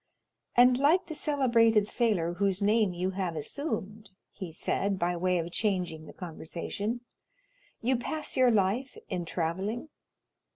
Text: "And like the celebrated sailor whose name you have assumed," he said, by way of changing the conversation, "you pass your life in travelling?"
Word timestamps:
"And 0.57 0.79
like 0.79 1.05
the 1.05 1.13
celebrated 1.13 1.85
sailor 1.85 2.33
whose 2.33 2.59
name 2.59 2.91
you 2.91 3.11
have 3.11 3.35
assumed," 3.35 4.09
he 4.31 4.51
said, 4.51 4.97
by 4.97 5.15
way 5.15 5.37
of 5.37 5.51
changing 5.51 6.07
the 6.07 6.11
conversation, 6.13 7.01
"you 7.83 7.95
pass 7.97 8.35
your 8.35 8.49
life 8.49 8.97
in 9.09 9.25
travelling?" 9.25 9.89